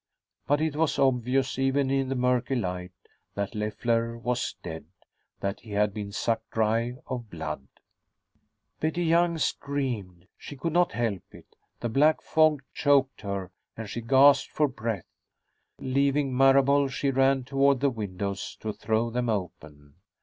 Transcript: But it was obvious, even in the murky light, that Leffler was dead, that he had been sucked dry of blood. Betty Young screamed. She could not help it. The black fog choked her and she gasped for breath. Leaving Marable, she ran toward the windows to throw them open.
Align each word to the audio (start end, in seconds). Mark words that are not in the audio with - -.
But 0.47 0.61
it 0.61 0.75
was 0.75 0.97
obvious, 0.97 1.59
even 1.59 1.91
in 1.91 2.09
the 2.09 2.15
murky 2.15 2.55
light, 2.55 2.91
that 3.35 3.53
Leffler 3.53 4.17
was 4.17 4.55
dead, 4.63 4.85
that 5.41 5.59
he 5.59 5.73
had 5.73 5.93
been 5.93 6.11
sucked 6.11 6.49
dry 6.49 6.95
of 7.05 7.29
blood. 7.29 7.67
Betty 8.79 9.03
Young 9.03 9.37
screamed. 9.37 10.27
She 10.39 10.57
could 10.57 10.73
not 10.73 10.93
help 10.93 11.21
it. 11.35 11.55
The 11.81 11.89
black 11.89 12.23
fog 12.23 12.63
choked 12.73 13.21
her 13.21 13.51
and 13.77 13.87
she 13.87 14.01
gasped 14.01 14.51
for 14.51 14.67
breath. 14.67 15.05
Leaving 15.77 16.35
Marable, 16.35 16.87
she 16.87 17.11
ran 17.11 17.43
toward 17.43 17.79
the 17.79 17.91
windows 17.91 18.57
to 18.61 18.73
throw 18.73 19.11
them 19.11 19.29
open. 19.29 19.93